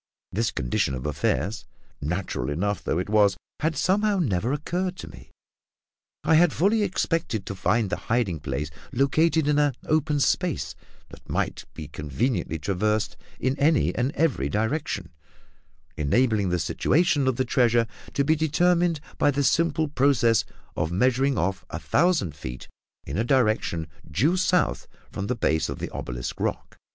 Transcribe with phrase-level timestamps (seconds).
[0.31, 1.63] This condition of affairs,
[2.01, 5.29] natural enough though it was, had somehow never occurred to me;
[6.23, 10.73] I had fully expected to find the hiding place located in an open space
[11.09, 15.09] that might be conveniently traversed in any and every direction,
[15.95, 20.45] enabling the situation of the treasure to be determined by the simple process
[20.75, 22.67] of measuring off a thousand feet
[23.05, 26.75] in a direction due south from the base of the obelisk rock.